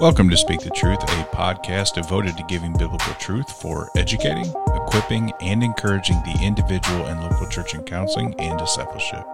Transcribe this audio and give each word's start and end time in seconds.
Welcome 0.00 0.30
to 0.30 0.36
Speak 0.38 0.60
the 0.60 0.70
Truth, 0.70 1.02
a 1.02 1.24
podcast 1.24 1.92
devoted 1.92 2.34
to 2.38 2.44
giving 2.44 2.72
biblical 2.72 3.12
truth 3.16 3.60
for 3.60 3.90
educating, 3.98 4.46
equipping, 4.74 5.30
and 5.42 5.62
encouraging 5.62 6.16
the 6.22 6.38
individual 6.42 7.04
and 7.04 7.20
local 7.20 7.46
church 7.46 7.74
in 7.74 7.82
counseling 7.82 8.34
and 8.40 8.58
discipleship. 8.58 9.26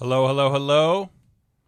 Hello, 0.00 0.26
hello, 0.26 0.50
hello. 0.50 1.10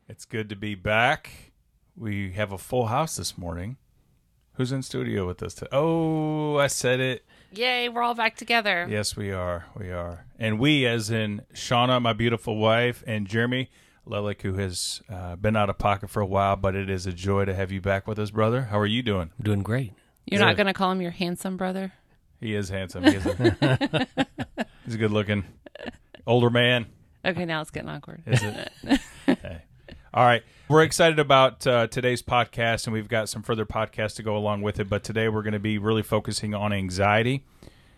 It's 0.09 0.25
good 0.25 0.49
to 0.49 0.57
be 0.57 0.75
back. 0.75 1.53
We 1.95 2.33
have 2.33 2.51
a 2.51 2.59
full 2.59 2.87
house 2.87 3.15
this 3.15 3.39
morning. 3.39 3.77
Who's 4.55 4.73
in 4.73 4.83
studio 4.83 5.29
with 5.29 5.45
us 5.45 5.55
today? 5.55 5.71
Oh, 5.71 6.57
I 6.59 6.67
said 6.67 6.99
it. 6.99 7.25
Yay, 7.53 7.89
we're 7.89 8.03
all 8.03 8.17
back 8.17 8.35
together. 8.35 8.89
Yes, 8.91 9.15
we 9.17 9.31
are. 9.31 9.67
We 9.79 9.93
are. 9.93 10.27
And 10.41 10.59
we, 10.59 10.87
as 10.89 11.09
in 11.09 11.43
Shauna, 11.55 12.03
my 12.03 12.13
beautiful 12.13 12.57
wife, 12.57 13.05
and 13.07 13.29
Jeremy 13.29 13.71
Lelek, 14.07 14.43
who 14.43 14.55
has 14.55 15.01
uh, 15.09 15.37
been 15.37 15.57
out 15.57 15.71
of 15.71 15.79
pocket 15.79 16.11
for 16.11 16.21
a 16.21 16.27
while, 16.27 16.57
but 16.57 16.75
it 16.75 16.91
is 16.91 17.07
a 17.07 17.13
joy 17.13 17.45
to 17.45 17.55
have 17.55 17.71
you 17.71 17.81
back 17.81 18.07
with 18.07 18.19
us, 18.19 18.31
brother. 18.31 18.63
How 18.63 18.79
are 18.79 18.87
you 18.87 19.03
doing? 19.03 19.31
I'm 19.39 19.45
doing 19.45 19.63
great. 19.63 19.93
You're 20.27 20.41
not 20.41 20.57
going 20.57 20.67
to 20.67 20.73
call 20.73 20.91
him 20.93 21.01
your 21.01 21.11
handsome 21.11 21.57
brother? 21.57 21.93
He 22.41 22.55
is 22.55 22.69
handsome. 22.69 23.05
He 23.05 23.17
is 23.17 23.27
a, 23.27 24.09
he's 24.85 24.95
a 24.95 24.99
good 24.99 25.13
looking 25.13 25.45
older 26.27 26.51
man. 26.51 26.87
Okay, 27.25 27.45
now 27.45 27.61
it's 27.61 27.71
getting 27.71 27.89
awkward. 27.89 28.23
Is 28.27 28.43
it? 28.43 29.01
Hey. 29.27 29.63
All 30.15 30.25
right. 30.25 30.43
We're 30.69 30.83
excited 30.83 31.19
about 31.19 31.67
uh, 31.67 31.87
today's 31.87 32.23
podcast, 32.23 32.87
and 32.87 32.93
we've 32.93 33.09
got 33.09 33.29
some 33.29 33.43
further 33.43 33.65
podcasts 33.65 34.17
to 34.17 34.23
go 34.23 34.37
along 34.37 34.63
with 34.63 34.81
it. 34.81 34.89
But 34.89 35.05
today 35.05 35.29
we're 35.29 35.43
going 35.43 35.53
to 35.53 35.61
be 35.61 35.79
really 35.79 36.03
focusing 36.03 36.55
on 36.55 36.73
anxiety. 36.73 37.45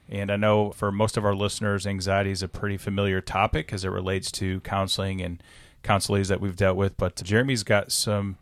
And 0.09 0.31
I 0.31 0.37
know 0.37 0.71
for 0.73 0.93
most 0.93 1.17
of 1.17 1.25
our 1.25 1.35
listeners, 1.35 1.87
anxiety 1.87 2.31
is 2.31 2.43
a 2.43 2.49
pretty 2.49 2.77
familiar 2.77 3.21
topic 3.21 3.73
as 3.73 3.85
it 3.85 3.89
relates 3.89 4.31
to 4.33 4.61
counseling 4.61 5.23
and 5.23 5.43
counselees 5.85 6.29
that 6.29 6.41
we've 6.41 6.57
dealt 6.57 6.77
with. 6.77 6.97
But 6.97 7.23
Jeremy's 7.23 7.63
got 7.63 7.93
some 7.93 8.39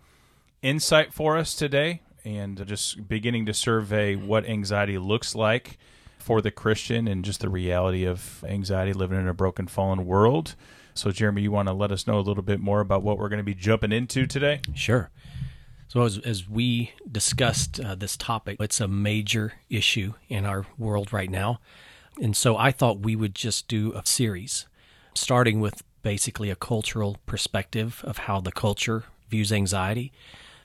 insight 0.62 1.12
for 1.12 1.36
us 1.36 1.54
today 1.54 2.00
and 2.24 2.64
just 2.66 3.08
beginning 3.08 3.46
to 3.46 3.54
survey 3.54 4.14
what 4.14 4.46
anxiety 4.46 4.96
looks 4.96 5.34
like 5.34 5.76
for 6.18 6.40
the 6.40 6.50
Christian 6.50 7.08
and 7.08 7.24
just 7.24 7.40
the 7.40 7.48
reality 7.48 8.04
of 8.04 8.44
anxiety 8.46 8.92
living 8.92 9.18
in 9.18 9.28
a 9.28 9.34
broken, 9.34 9.66
fallen 9.66 10.06
world. 10.06 10.54
So, 10.94 11.10
Jeremy, 11.10 11.42
you 11.42 11.50
want 11.50 11.68
to 11.68 11.74
let 11.74 11.90
us 11.90 12.06
know 12.06 12.18
a 12.18 12.20
little 12.20 12.42
bit 12.42 12.60
more 12.60 12.80
about 12.80 13.02
what 13.02 13.18
we're 13.18 13.28
going 13.28 13.38
to 13.38 13.44
be 13.44 13.54
jumping 13.54 13.92
into 13.92 14.26
today? 14.26 14.60
Sure. 14.74 15.10
So, 15.88 16.02
as, 16.02 16.18
as 16.18 16.48
we 16.48 16.92
discussed 17.10 17.80
uh, 17.80 17.94
this 17.94 18.16
topic, 18.16 18.58
it's 18.60 18.80
a 18.80 18.88
major 18.88 19.54
issue 19.68 20.14
in 20.28 20.46
our 20.46 20.66
world 20.78 21.12
right 21.12 21.30
now. 21.30 21.60
And 22.20 22.36
so, 22.36 22.56
I 22.56 22.72
thought 22.72 23.00
we 23.00 23.16
would 23.16 23.34
just 23.34 23.68
do 23.68 23.92
a 23.94 24.02
series, 24.04 24.66
starting 25.14 25.60
with 25.60 25.82
basically 26.03 26.50
a 26.50 26.56
cultural 26.56 27.19
perspective 27.27 28.00
of 28.05 28.19
how 28.19 28.41
the 28.41 28.53
culture 28.53 29.05
views 29.28 29.53
anxiety, 29.53 30.12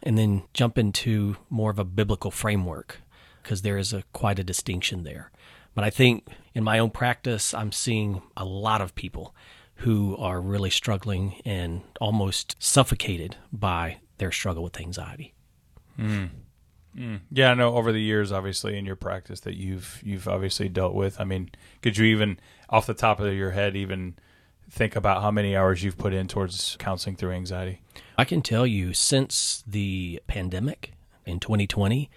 and 0.03 0.17
then 0.17 0.43
jump 0.53 0.77
into 0.77 1.37
more 1.49 1.71
of 1.71 1.79
a 1.79 1.83
biblical 1.83 2.31
framework 2.31 3.01
because 3.41 3.61
there 3.61 3.77
is 3.77 3.93
a 3.93 4.03
quite 4.13 4.39
a 4.39 4.43
distinction 4.43 5.03
there. 5.03 5.31
But 5.73 5.83
I 5.83 5.89
think 5.89 6.27
in 6.53 6.63
my 6.63 6.79
own 6.79 6.89
practice, 6.89 7.53
I'm 7.53 7.71
seeing 7.71 8.21
a 8.35 8.43
lot 8.43 8.81
of 8.81 8.95
people 8.95 9.35
who 9.81 10.17
are 10.17 10.41
really 10.41 10.71
struggling 10.71 11.39
and 11.45 11.83
almost 12.01 12.55
suffocated 12.59 13.35
by 13.53 13.97
their 14.17 14.31
struggle 14.31 14.63
with 14.63 14.79
anxiety. 14.79 15.33
Mm. 15.99 16.29
Mm. 16.97 17.19
Yeah, 17.31 17.51
I 17.51 17.53
know 17.53 17.75
over 17.75 17.91
the 17.91 18.01
years, 18.01 18.31
obviously, 18.31 18.75
in 18.75 18.85
your 18.85 18.95
practice 18.95 19.41
that 19.41 19.55
you've 19.55 20.01
you've 20.03 20.27
obviously 20.27 20.67
dealt 20.67 20.95
with. 20.95 21.21
I 21.21 21.25
mean, 21.25 21.51
could 21.83 21.95
you 21.95 22.05
even, 22.05 22.39
off 22.69 22.87
the 22.87 22.95
top 22.95 23.19
of 23.19 23.33
your 23.33 23.51
head, 23.51 23.75
even 23.75 24.15
think 24.69 24.95
about 24.95 25.21
how 25.21 25.31
many 25.31 25.55
hours 25.55 25.83
you've 25.83 25.97
put 25.97 26.13
in 26.13 26.27
towards 26.27 26.75
counseling 26.79 27.15
through 27.15 27.31
anxiety? 27.31 27.81
I 28.17 28.25
can 28.25 28.41
tell 28.41 28.65
you 28.67 28.93
since 28.93 29.63
the 29.67 30.21
pandemic 30.27 30.93
in 31.25 31.39
2020, 31.39 32.09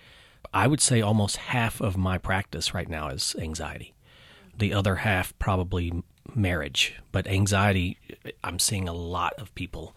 I 0.52 0.66
would 0.66 0.80
say 0.80 1.00
almost 1.00 1.36
half 1.36 1.80
of 1.80 1.96
my 1.96 2.18
practice 2.18 2.74
right 2.74 2.88
now 2.88 3.08
is 3.08 3.36
anxiety. 3.38 3.94
The 4.56 4.72
other 4.72 4.96
half 4.96 5.38
probably 5.38 6.02
marriage, 6.34 7.00
but 7.12 7.26
anxiety, 7.26 7.98
I'm 8.42 8.58
seeing 8.58 8.88
a 8.88 8.92
lot 8.92 9.34
of 9.38 9.54
people 9.54 9.94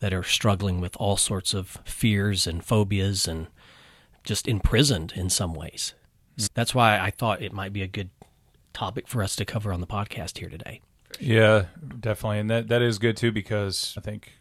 that 0.00 0.12
are 0.12 0.22
struggling 0.22 0.80
with 0.80 0.96
all 0.96 1.16
sorts 1.16 1.54
of 1.54 1.78
fears 1.84 2.46
and 2.46 2.64
phobias 2.64 3.26
and 3.26 3.48
just 4.24 4.46
imprisoned 4.46 5.12
in 5.16 5.30
some 5.30 5.54
ways. 5.54 5.94
Mm. 6.38 6.48
That's 6.54 6.74
why 6.74 6.98
I 6.98 7.10
thought 7.10 7.42
it 7.42 7.52
might 7.52 7.72
be 7.72 7.82
a 7.82 7.88
good 7.88 8.10
topic 8.74 9.08
for 9.08 9.22
us 9.22 9.36
to 9.36 9.44
cover 9.44 9.72
on 9.72 9.80
the 9.80 9.86
podcast 9.86 10.38
here 10.38 10.50
today. 10.50 10.82
Yeah, 11.20 11.66
definitely, 12.00 12.40
and 12.40 12.50
that 12.50 12.68
that 12.68 12.82
is 12.82 12.98
good 12.98 13.16
too 13.16 13.32
because 13.32 13.94
I 13.96 14.00
think 14.00 14.32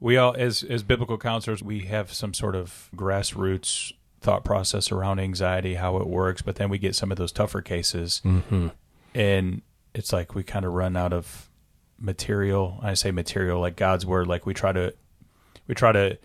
we 0.00 0.16
all, 0.16 0.34
as 0.36 0.62
as 0.62 0.82
biblical 0.82 1.18
counselors, 1.18 1.62
we 1.62 1.80
have 1.80 2.12
some 2.12 2.34
sort 2.34 2.56
of 2.56 2.88
grassroots 2.96 3.92
thought 4.20 4.44
process 4.44 4.92
around 4.92 5.20
anxiety, 5.20 5.74
how 5.74 5.96
it 5.96 6.06
works, 6.06 6.42
but 6.42 6.56
then 6.56 6.68
we 6.68 6.78
get 6.78 6.94
some 6.94 7.10
of 7.10 7.18
those 7.18 7.32
tougher 7.32 7.62
cases, 7.62 8.20
mm-hmm. 8.24 8.68
and 9.14 9.62
it's 9.94 10.12
like 10.12 10.34
we 10.34 10.42
kind 10.42 10.64
of 10.64 10.72
run 10.72 10.96
out 10.96 11.12
of 11.12 11.48
material. 11.98 12.78
I 12.82 12.94
say 12.94 13.10
material 13.10 13.60
like 13.60 13.76
God's 13.76 14.06
word. 14.06 14.26
Like 14.26 14.46
we 14.46 14.54
try 14.54 14.72
to 14.72 14.94
we 15.66 15.74
try 15.74 15.92
to 15.92 16.18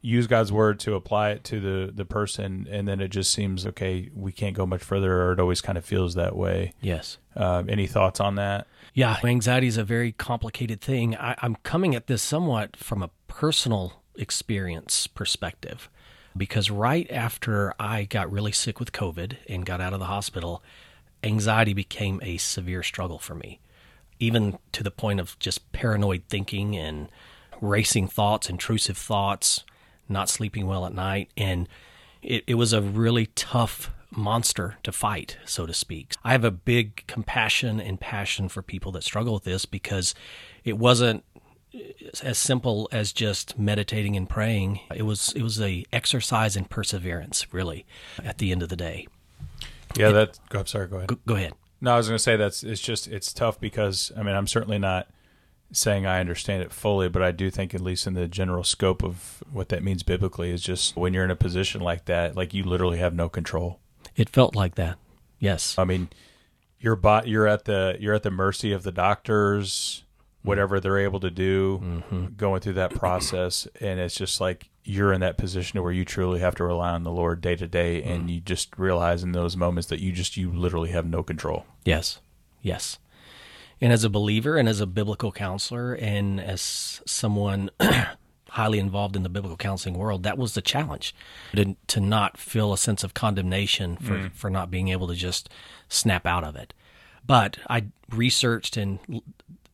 use 0.00 0.26
God's 0.26 0.50
word 0.50 0.80
to 0.80 0.94
apply 0.94 1.30
it 1.30 1.44
to 1.44 1.60
the 1.60 1.92
the 1.92 2.04
person, 2.04 2.66
and 2.70 2.86
then 2.86 3.00
it 3.00 3.08
just 3.08 3.32
seems 3.32 3.66
okay. 3.66 4.10
We 4.14 4.32
can't 4.32 4.56
go 4.56 4.66
much 4.66 4.82
further, 4.82 5.22
or 5.22 5.32
it 5.32 5.40
always 5.40 5.60
kind 5.60 5.78
of 5.78 5.84
feels 5.84 6.14
that 6.14 6.36
way. 6.36 6.74
Yes. 6.80 7.18
Uh, 7.36 7.62
any 7.68 7.86
thoughts 7.86 8.20
on 8.20 8.34
that? 8.34 8.66
Yeah, 8.94 9.18
anxiety 9.24 9.68
is 9.68 9.78
a 9.78 9.84
very 9.84 10.12
complicated 10.12 10.80
thing. 10.80 11.16
I, 11.16 11.34
I'm 11.40 11.56
coming 11.62 11.94
at 11.94 12.08
this 12.08 12.22
somewhat 12.22 12.76
from 12.76 13.02
a 13.02 13.10
personal 13.26 14.02
experience 14.16 15.06
perspective 15.06 15.88
because 16.36 16.70
right 16.70 17.10
after 17.10 17.74
I 17.80 18.04
got 18.04 18.30
really 18.30 18.52
sick 18.52 18.78
with 18.78 18.92
COVID 18.92 19.36
and 19.48 19.64
got 19.64 19.80
out 19.80 19.94
of 19.94 19.98
the 19.98 20.06
hospital, 20.06 20.62
anxiety 21.24 21.72
became 21.72 22.20
a 22.22 22.36
severe 22.36 22.82
struggle 22.82 23.18
for 23.18 23.34
me, 23.34 23.60
even 24.18 24.58
to 24.72 24.82
the 24.82 24.90
point 24.90 25.20
of 25.20 25.38
just 25.38 25.72
paranoid 25.72 26.24
thinking 26.28 26.76
and 26.76 27.08
racing 27.62 28.08
thoughts, 28.08 28.50
intrusive 28.50 28.98
thoughts, 28.98 29.64
not 30.08 30.28
sleeping 30.28 30.66
well 30.66 30.84
at 30.84 30.94
night. 30.94 31.30
And 31.36 31.66
it, 32.22 32.44
it 32.46 32.54
was 32.54 32.72
a 32.72 32.82
really 32.82 33.26
tough 33.26 33.90
monster 34.16 34.76
to 34.82 34.92
fight, 34.92 35.38
so 35.44 35.66
to 35.66 35.74
speak. 35.74 36.14
I 36.24 36.32
have 36.32 36.44
a 36.44 36.50
big 36.50 37.04
compassion 37.06 37.80
and 37.80 38.00
passion 38.00 38.48
for 38.48 38.62
people 38.62 38.92
that 38.92 39.04
struggle 39.04 39.34
with 39.34 39.44
this 39.44 39.64
because 39.64 40.14
it 40.64 40.78
wasn't 40.78 41.24
as 42.22 42.38
simple 42.38 42.88
as 42.92 43.12
just 43.12 43.58
meditating 43.58 44.16
and 44.16 44.28
praying. 44.28 44.80
It 44.94 45.02
was 45.02 45.32
it 45.32 45.42
was 45.42 45.60
a 45.60 45.84
exercise 45.92 46.56
in 46.56 46.66
perseverance, 46.66 47.52
really, 47.52 47.86
at 48.22 48.38
the 48.38 48.52
end 48.52 48.62
of 48.62 48.68
the 48.68 48.76
day. 48.76 49.06
Yeah, 49.96 50.10
that. 50.10 50.38
Go, 50.48 50.60
I'm 50.60 50.66
sorry. 50.66 50.86
Go 50.88 50.96
ahead. 50.96 51.08
Go, 51.08 51.18
go 51.26 51.34
ahead. 51.36 51.54
No, 51.80 51.94
I 51.94 51.96
was 51.96 52.08
going 52.08 52.16
to 52.16 52.22
say 52.22 52.36
that's 52.36 52.62
it's 52.62 52.80
just 52.80 53.08
it's 53.08 53.32
tough 53.32 53.60
because 53.60 54.12
I 54.16 54.22
mean 54.22 54.34
I'm 54.34 54.46
certainly 54.46 54.78
not 54.78 55.08
saying 55.72 56.06
I 56.06 56.20
understand 56.20 56.62
it 56.62 56.72
fully, 56.72 57.08
but 57.08 57.22
I 57.22 57.30
do 57.32 57.50
think 57.50 57.74
at 57.74 57.80
least 57.80 58.06
in 58.06 58.14
the 58.14 58.28
general 58.28 58.62
scope 58.62 59.02
of 59.02 59.42
what 59.50 59.70
that 59.70 59.82
means 59.82 60.02
biblically 60.02 60.50
is 60.50 60.62
just 60.62 60.96
when 60.96 61.14
you're 61.14 61.24
in 61.24 61.30
a 61.30 61.36
position 61.36 61.80
like 61.80 62.04
that, 62.04 62.36
like 62.36 62.52
you 62.52 62.62
literally 62.62 62.98
have 62.98 63.14
no 63.14 63.28
control. 63.28 63.80
It 64.16 64.28
felt 64.28 64.54
like 64.54 64.74
that. 64.76 64.98
Yes. 65.38 65.76
I 65.78 65.84
mean, 65.84 66.08
you're 66.78 66.96
bot 66.96 67.26
you're 67.26 67.46
at 67.46 67.64
the 67.64 67.96
you're 67.98 68.14
at 68.14 68.22
the 68.22 68.30
mercy 68.30 68.72
of 68.72 68.82
the 68.82 68.92
doctors, 68.92 70.04
whatever 70.42 70.80
they're 70.80 70.98
able 70.98 71.20
to 71.20 71.30
do, 71.30 71.80
mm-hmm. 71.82 72.26
going 72.36 72.60
through 72.60 72.74
that 72.74 72.94
process, 72.94 73.66
and 73.80 74.00
it's 74.00 74.14
just 74.14 74.40
like 74.40 74.68
you're 74.84 75.12
in 75.12 75.20
that 75.20 75.38
position 75.38 75.82
where 75.82 75.92
you 75.92 76.04
truly 76.04 76.40
have 76.40 76.54
to 76.56 76.64
rely 76.64 76.90
on 76.90 77.04
the 77.04 77.12
Lord 77.12 77.40
day 77.40 77.56
to 77.56 77.68
day, 77.68 78.02
and 78.02 78.28
mm. 78.28 78.34
you 78.34 78.40
just 78.40 78.76
realize 78.76 79.22
in 79.22 79.32
those 79.32 79.56
moments 79.56 79.88
that 79.88 80.00
you 80.00 80.12
just 80.12 80.36
you 80.36 80.50
literally 80.50 80.90
have 80.90 81.06
no 81.06 81.22
control. 81.22 81.64
Yes. 81.84 82.18
Yes. 82.60 82.98
And 83.80 83.92
as 83.92 84.04
a 84.04 84.10
believer 84.10 84.56
and 84.56 84.68
as 84.68 84.80
a 84.80 84.86
biblical 84.86 85.32
counselor 85.32 85.94
and 85.94 86.40
as 86.40 87.00
someone 87.04 87.70
highly 88.52 88.78
involved 88.78 89.16
in 89.16 89.22
the 89.22 89.30
biblical 89.30 89.56
counseling 89.56 89.96
world, 89.96 90.22
that 90.24 90.36
was 90.36 90.52
the 90.52 90.60
challenge 90.60 91.14
to, 91.54 91.74
to 91.86 92.00
not 92.00 92.36
feel 92.36 92.72
a 92.72 92.78
sense 92.78 93.02
of 93.02 93.14
condemnation 93.14 93.96
for, 93.96 94.14
mm. 94.14 94.32
for 94.32 94.50
not 94.50 94.70
being 94.70 94.88
able 94.88 95.08
to 95.08 95.14
just 95.14 95.48
snap 95.88 96.26
out 96.26 96.44
of 96.44 96.54
it. 96.54 96.74
But 97.26 97.56
I 97.70 97.86
researched 98.10 98.76
and 98.76 99.22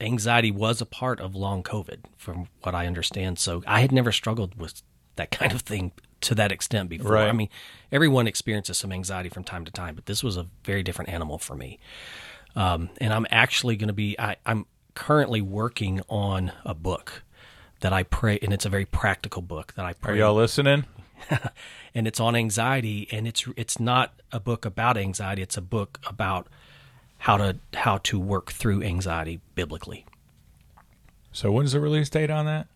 anxiety 0.00 0.52
was 0.52 0.80
a 0.80 0.86
part 0.86 1.18
of 1.18 1.34
long 1.34 1.64
COVID, 1.64 2.04
from 2.16 2.46
what 2.62 2.74
I 2.74 2.86
understand. 2.86 3.40
So 3.40 3.64
I 3.66 3.80
had 3.80 3.90
never 3.90 4.12
struggled 4.12 4.54
with 4.54 4.82
that 5.16 5.32
kind 5.32 5.52
of 5.52 5.62
thing 5.62 5.90
to 6.20 6.36
that 6.36 6.52
extent 6.52 6.88
before. 6.88 7.12
Right. 7.12 7.28
I 7.28 7.32
mean, 7.32 7.48
everyone 7.90 8.28
experiences 8.28 8.78
some 8.78 8.92
anxiety 8.92 9.28
from 9.28 9.42
time 9.42 9.64
to 9.64 9.72
time, 9.72 9.96
but 9.96 10.06
this 10.06 10.22
was 10.22 10.36
a 10.36 10.46
very 10.64 10.84
different 10.84 11.10
animal 11.10 11.38
for 11.38 11.56
me. 11.56 11.80
Um, 12.54 12.90
and 13.00 13.12
I'm 13.12 13.26
actually 13.30 13.76
going 13.76 13.88
to 13.88 13.94
be, 13.94 14.18
I, 14.20 14.36
I'm 14.46 14.66
currently 14.94 15.40
working 15.40 16.00
on 16.08 16.52
a 16.64 16.74
book 16.74 17.24
that 17.80 17.92
I 17.92 18.02
pray, 18.02 18.38
and 18.42 18.52
it's 18.52 18.64
a 18.64 18.68
very 18.68 18.84
practical 18.84 19.42
book 19.42 19.74
that 19.74 19.84
I 19.84 19.92
pray. 19.92 20.14
Are 20.14 20.16
y'all 20.16 20.34
listening? 20.34 20.84
and 21.94 22.06
it's 22.06 22.20
on 22.20 22.34
anxiety, 22.36 23.08
and 23.10 23.26
it's 23.26 23.46
it's 23.56 23.78
not 23.80 24.14
a 24.32 24.40
book 24.40 24.64
about 24.64 24.96
anxiety. 24.96 25.42
It's 25.42 25.56
a 25.56 25.62
book 25.62 26.00
about 26.06 26.48
how 27.18 27.36
to 27.36 27.56
how 27.74 27.98
to 27.98 28.18
work 28.18 28.52
through 28.52 28.82
anxiety 28.82 29.40
biblically. 29.54 30.06
So 31.32 31.52
when's 31.52 31.72
the 31.72 31.80
release 31.80 32.08
date 32.08 32.30
on 32.30 32.46
that? 32.46 32.66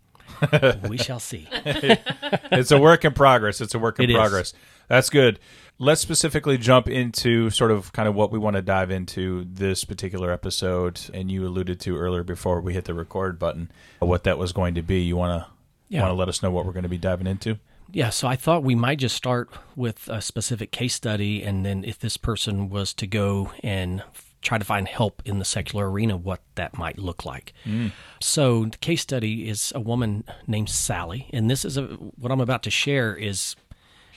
we 0.89 0.97
shall 0.99 1.21
see. 1.21 1.49
it's 1.53 2.71
a 2.71 2.79
work 2.79 3.05
in 3.05 3.13
progress. 3.13 3.61
It's 3.61 3.75
a 3.75 3.79
work 3.79 3.99
in 3.99 4.05
It 4.05 4.11
is. 4.11 4.17
progress. 4.17 4.55
That's 4.89 5.11
good. 5.11 5.39
Let's 5.83 6.01
specifically 6.01 6.59
jump 6.59 6.89
into 6.89 7.51
sort 7.51 7.73
of 7.73 7.93
kind 7.93 8.09
of 8.09 8.15
what 8.15 8.31
we 8.31 8.39
want 8.39 8.55
to 8.55 8.63
dive 8.63 8.93
into 8.93 9.45
this 9.53 9.83
particular 9.83 10.31
episode. 10.31 11.01
And 11.13 11.29
you 11.29 11.45
alluded 11.45 11.81
to 11.81 11.97
earlier 11.99 12.23
before 12.23 12.61
we 12.61 12.73
hit 12.73 12.85
the 12.85 12.95
record 12.95 13.37
button 13.37 13.69
what 13.99 14.23
that 14.23 14.39
was 14.39 14.53
going 14.53 14.77
to 14.77 14.83
be. 14.83 15.01
You 15.01 15.17
want 15.17 15.43
to 15.43 15.51
Yeah. 15.89 16.03
want 16.03 16.13
to 16.13 16.15
let 16.15 16.29
us 16.29 16.41
know 16.41 16.53
what 16.53 16.67
we're 16.67 16.73
going 16.73 16.85
to 16.85 16.89
be 16.89 16.99
diving 16.99 17.27
into? 17.27 17.59
Yeah, 17.91 18.11
so 18.11 18.29
I 18.29 18.37
thought 18.37 18.63
we 18.63 18.77
might 18.77 19.01
just 19.01 19.17
start 19.17 19.51
with 19.75 20.07
a 20.09 20.23
specific 20.23 20.71
case 20.71 20.95
study, 20.95 21.43
and 21.43 21.67
then 21.67 21.85
if 21.85 21.99
this 21.99 22.17
person 22.17 22.71
was 22.71 22.95
to 22.95 23.07
go 23.09 23.51
and 23.65 24.05
try 24.41 24.59
to 24.59 24.65
find 24.65 24.87
help 24.87 25.21
in 25.25 25.41
the 25.41 25.45
secular 25.45 25.91
arena, 25.91 26.17
what 26.17 26.43
that 26.55 26.79
might 26.79 26.97
look 26.97 27.27
like. 27.27 27.53
Mm. 27.67 27.91
So 28.21 28.67
the 28.67 28.79
case 28.79 29.03
study 29.03 29.49
is 29.49 29.73
a 29.75 29.81
woman 29.81 30.23
named 30.47 30.71
Sally, 30.71 31.29
and 31.33 31.51
this 31.51 31.65
is 31.65 31.77
a 31.77 31.83
what 31.83 32.31
I'm 32.31 32.41
about 32.41 32.63
to 32.63 32.71
share 32.71 33.17
is 33.17 33.57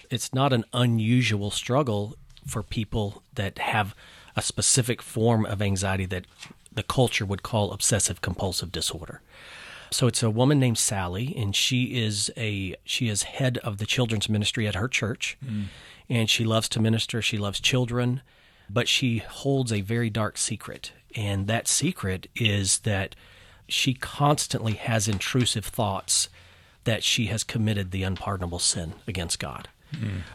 it's 0.09 0.33
not 0.33 0.53
an 0.53 0.65
unusual 0.73 1.51
struggle 1.51 2.15
for 2.45 2.63
people 2.63 3.23
that 3.33 3.57
have 3.59 3.95
a 4.35 4.41
specific 4.41 5.01
form 5.01 5.45
of 5.45 5.61
anxiety 5.61 6.05
that 6.05 6.25
the 6.71 6.83
culture 6.83 7.25
would 7.25 7.43
call 7.43 7.71
obsessive 7.71 8.21
compulsive 8.21 8.71
disorder. 8.71 9.21
So 9.91 10.07
it's 10.07 10.23
a 10.23 10.29
woman 10.29 10.59
named 10.59 10.77
Sally, 10.77 11.33
and 11.37 11.55
she 11.55 11.97
is 11.97 12.31
a 12.35 12.75
she 12.83 13.07
is 13.07 13.23
head 13.23 13.57
of 13.59 13.77
the 13.77 13.85
children's 13.85 14.27
ministry 14.27 14.67
at 14.67 14.75
her 14.75 14.87
church, 14.87 15.37
mm. 15.43 15.65
and 16.09 16.29
she 16.29 16.43
loves 16.43 16.67
to 16.69 16.81
minister. 16.81 17.21
She 17.21 17.37
loves 17.37 17.59
children, 17.59 18.21
but 18.69 18.87
she 18.87 19.19
holds 19.19 19.71
a 19.71 19.81
very 19.81 20.09
dark 20.09 20.37
secret, 20.37 20.91
and 21.15 21.47
that 21.47 21.67
secret 21.67 22.27
is 22.35 22.79
that 22.79 23.15
she 23.67 23.93
constantly 23.93 24.73
has 24.73 25.07
intrusive 25.07 25.65
thoughts 25.65 26.29
that 26.83 27.03
she 27.03 27.27
has 27.27 27.43
committed 27.43 27.91
the 27.91 28.03
unpardonable 28.03 28.59
sin 28.59 28.93
against 29.07 29.39
God. 29.39 29.69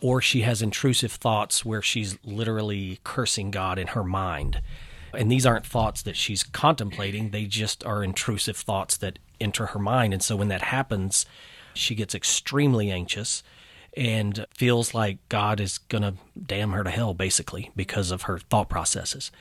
Or 0.01 0.21
she 0.21 0.43
has 0.43 0.63
intrusive 0.63 1.13
thoughts 1.13 1.65
where 1.65 1.83
she's 1.83 2.19
literally 2.25 3.01
cursing 3.05 3.51
God 3.51 3.79
in 3.79 3.89
her 3.89 4.05
mind. 4.05 4.61
And 5.15 5.31
these 5.31 5.47
aren't 5.47 5.67
thoughts 5.67 6.03
that 6.03 6.17
she's 6.17 6.43
contemplating, 6.43 7.31
they 7.31 7.47
just 7.47 7.85
are 7.85 8.05
intrusive 8.05 8.57
thoughts 8.57 8.97
that 8.99 9.19
enter 9.41 9.67
her 9.67 9.79
mind. 9.79 10.13
And 10.13 10.23
so 10.23 10.37
when 10.37 10.49
that 10.49 10.63
happens, 10.63 11.27
she 11.75 11.95
gets 11.95 12.15
extremely 12.15 12.91
anxious 12.91 13.43
and 13.97 14.47
feels 14.55 14.95
like 14.95 15.19
God 15.29 15.59
is 15.61 15.79
going 15.79 16.03
to 16.03 16.15
damn 16.47 16.73
her 16.73 16.85
to 16.85 16.91
hell, 16.91 17.15
basically, 17.15 17.71
because 17.75 18.11
of 18.11 18.23
her 18.23 18.39
thought 18.39 18.69
processes. 18.69 19.33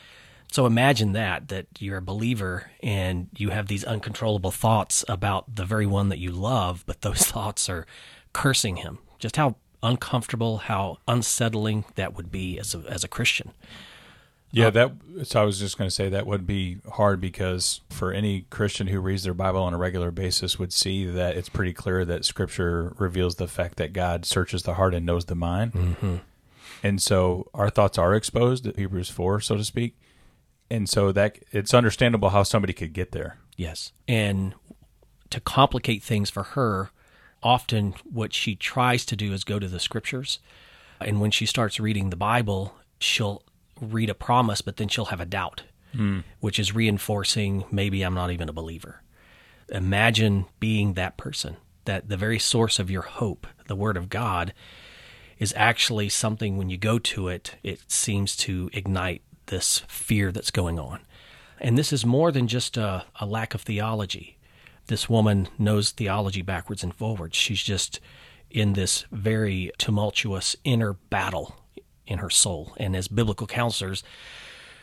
So 0.51 0.66
imagine 0.66 1.12
that, 1.12 1.50
that 1.50 1.68
you're 1.77 1.98
a 1.98 2.01
believer 2.01 2.71
and 2.81 3.27
you 3.38 3.51
have 3.51 3.68
these 3.68 3.83
uncontrollable 3.83 4.51
thoughts 4.51 5.06
about 5.07 5.56
the 5.56 5.66
very 5.66 5.86
one 5.86 6.10
that 6.10 6.18
you 6.18 6.31
love, 6.31 6.83
but 6.88 7.01
those 7.01 7.19
thoughts 7.25 7.69
are 7.69 7.86
cursing 8.33 8.77
him. 8.77 9.00
Just 9.19 9.36
how 9.36 9.57
uncomfortable, 9.81 10.58
how 10.58 10.98
unsettling 11.08 11.86
that 11.96 12.16
would 12.16 12.31
be 12.31 12.60
as 12.60 12.76
a, 12.76 12.80
as 12.90 13.04
a 13.04 13.08
Christian. 13.08 13.52
Yeah, 14.52 14.72
that. 14.72 14.94
So 15.24 15.42
I 15.42 15.46
was 15.46 15.60
just 15.60 15.78
going 15.78 15.88
to 15.88 15.94
say 15.94 16.10
that 16.10 16.26
would 16.26 16.48
be 16.48 16.80
hard 16.94 17.22
because 17.22 17.81
for 17.92 18.12
any 18.12 18.48
Christian 18.50 18.88
who 18.88 19.00
reads 19.00 19.24
their 19.24 19.36
Bible 19.36 19.62
on 19.62 19.76
a 19.76 19.78
regular 19.78 20.10
basis 20.10 20.58
would 20.58 20.74
see 20.74 21.06
that 21.06 21.38
it's 21.38 21.50
pretty 21.50 21.72
clear 21.72 22.04
that 22.06 22.26
Scripture 22.26 22.96
reveals 22.98 23.36
the 23.36 23.48
fact 23.48 23.78
that 23.78 23.94
God 23.94 24.26
searches 24.26 24.64
the 24.64 24.74
heart 24.74 24.96
and 24.96 25.06
knows 25.06 25.26
the 25.26 25.36
mind, 25.36 25.74
mm-hmm. 25.74 26.16
and 26.81 27.00
so 27.00 27.48
our 27.54 27.70
thoughts 27.70 28.00
are 28.00 28.16
exposed. 28.16 28.66
Hebrews 28.76 29.10
four, 29.10 29.40
so 29.40 29.56
to 29.56 29.64
speak, 29.64 29.96
and 30.72 30.90
so 30.90 31.12
that 31.12 31.38
it's 31.52 31.76
understandable 31.76 32.30
how 32.30 32.42
somebody 32.42 32.74
could 32.74 32.94
get 32.94 33.12
there. 33.12 33.38
Yes. 33.56 33.92
And 34.08 34.56
to 35.30 35.40
complicate 35.40 36.02
things 36.02 36.31
for 36.31 36.42
her, 36.42 36.90
often 37.41 37.95
what 38.03 38.33
she 38.33 38.56
tries 38.56 39.06
to 39.06 39.15
do 39.15 39.33
is 39.33 39.44
go 39.44 39.59
to 39.59 39.68
the 39.68 39.80
scriptures. 39.80 40.39
And 41.00 41.21
when 41.21 41.31
she 41.31 41.45
starts 41.45 41.80
reading 41.80 42.09
the 42.09 42.15
Bible, 42.15 42.75
she'll 43.00 43.44
read 43.80 44.09
a 44.09 44.15
promise, 44.15 44.62
but 44.62 44.77
then 44.77 44.89
she'll 44.89 45.06
have 45.06 45.21
a 45.21 45.25
doubt, 45.25 45.63
hmm. 45.94 46.19
which 46.39 46.59
is 46.59 46.75
reinforcing 46.75 47.65
maybe 47.71 48.03
I'm 48.03 48.13
not 48.13 48.31
even 48.31 48.50
a 48.50 48.53
believer. 48.53 49.01
Imagine 49.69 50.45
being 50.59 50.94
that 50.94 51.15
person, 51.15 51.57
that 51.86 52.09
the 52.09 52.18
very 52.18 52.39
source 52.39 52.80
of 52.80 52.91
your 52.91 53.03
hope, 53.03 53.47
the 53.68 53.75
Word 53.75 53.95
of 53.95 54.09
God, 54.09 54.53
is 55.38 55.53
actually 55.56 56.09
something 56.09 56.57
when 56.57 56.69
you 56.69 56.77
go 56.77 57.00
to 57.00 57.30
it, 57.30 57.56
it 57.63 57.89
seems 57.89 58.35
to 58.35 58.69
ignite 58.74 59.21
this 59.45 59.83
fear 59.88 60.31
that's 60.31 60.51
going 60.51 60.77
on. 60.80 61.00
And 61.59 61.77
this 61.77 61.94
is 61.94 62.06
more 62.06 62.31
than 62.31 62.47
just 62.47 62.77
a, 62.77 63.06
a 63.19 63.25
lack 63.25 63.53
of 63.53 63.62
theology. 63.62 64.38
This 64.89 65.07
woman 65.07 65.47
knows 65.59 65.91
theology 65.91 66.41
backwards 66.41 66.83
and 66.83 66.94
forwards. 66.94 67.38
She's 67.38 67.62
just 67.62 68.00
in 68.50 68.74
this 68.74 69.06
very 69.12 69.71
tumultuous 69.77 70.56
inner 70.63 70.94
battle 70.94 71.56
in 72.07 72.18
her 72.18 72.31
soul. 72.31 72.74
And 72.77 72.95
as 72.95 73.07
biblical 73.07 73.45
counselors, 73.45 74.03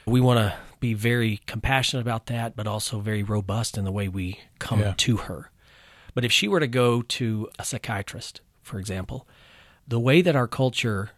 we 0.07 0.21
want 0.21 0.39
to 0.39 0.57
be 0.79 0.95
very 0.95 1.41
compassionate 1.47 2.03
about 2.03 2.27
that, 2.27 2.55
but 2.55 2.69
also 2.69 3.01
very 3.01 3.25
robust 3.25 3.77
in 3.77 3.85
the 3.85 3.91
way 3.91 4.07
we 4.07 4.39
come 4.61 4.79
Yeah. 4.79 4.95
to 4.97 5.17
her. 5.17 5.51
But 6.15 6.25
if 6.25 6.31
she 6.31 6.47
were 6.47 6.61
to 6.61 6.69
go 6.69 7.03
to 7.03 7.51
a 7.59 7.65
psychiatrist, 7.65 8.41
for 8.63 8.79
example, 8.79 9.27
the 9.89 9.99
way 9.99 10.23
that 10.23 10.37
our 10.37 10.47
culture 10.47 11.11